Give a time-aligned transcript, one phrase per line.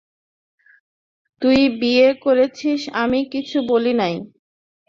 [1.41, 4.15] তুই বিয়ে করেছিস, আমি কিছু বলি নাই।